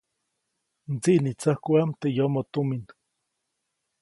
[0.91, 2.83] Mdsiʼnitsäjkuʼam teʼ yomoʼ tumin.